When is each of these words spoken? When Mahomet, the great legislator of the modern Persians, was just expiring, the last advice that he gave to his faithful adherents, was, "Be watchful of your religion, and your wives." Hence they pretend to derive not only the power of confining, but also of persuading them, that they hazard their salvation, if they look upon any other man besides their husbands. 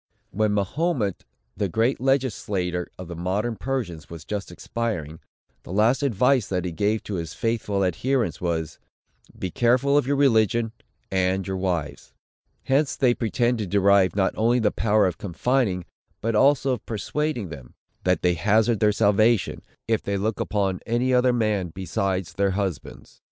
When 0.31 0.51
Mahomet, 0.55 1.25
the 1.55 1.69
great 1.69 2.01
legislator 2.01 2.89
of 2.97 3.07
the 3.07 3.15
modern 3.15 3.55
Persians, 3.55 4.09
was 4.09 4.25
just 4.25 4.51
expiring, 4.51 5.19
the 5.61 5.71
last 5.71 6.01
advice 6.01 6.47
that 6.47 6.65
he 6.65 6.71
gave 6.71 7.03
to 7.03 7.17
his 7.21 7.35
faithful 7.35 7.85
adherents, 7.85 8.41
was, 8.41 8.79
"Be 9.37 9.51
watchful 9.61 9.99
of 9.99 10.07
your 10.07 10.15
religion, 10.15 10.71
and 11.11 11.45
your 11.45 11.57
wives." 11.57 12.13
Hence 12.63 12.95
they 12.95 13.13
pretend 13.13 13.59
to 13.59 13.67
derive 13.67 14.15
not 14.15 14.33
only 14.35 14.57
the 14.57 14.71
power 14.71 15.05
of 15.05 15.19
confining, 15.19 15.85
but 16.19 16.33
also 16.33 16.71
of 16.73 16.85
persuading 16.87 17.49
them, 17.49 17.75
that 18.03 18.23
they 18.23 18.33
hazard 18.33 18.79
their 18.79 18.91
salvation, 18.91 19.61
if 19.87 20.01
they 20.01 20.17
look 20.17 20.39
upon 20.39 20.79
any 20.87 21.13
other 21.13 21.31
man 21.31 21.67
besides 21.75 22.33
their 22.33 22.51
husbands. 22.57 23.19